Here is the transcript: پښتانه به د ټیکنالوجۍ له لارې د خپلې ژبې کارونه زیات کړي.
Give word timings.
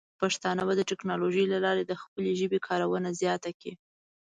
پښتانه 0.21 0.61
به 0.67 0.73
د 0.75 0.81
ټیکنالوجۍ 0.89 1.45
له 1.53 1.57
لارې 1.65 1.83
د 1.87 1.93
خپلې 2.01 2.31
ژبې 2.39 2.59
کارونه 2.67 3.09
زیات 3.19 3.43
کړي. 3.59 3.73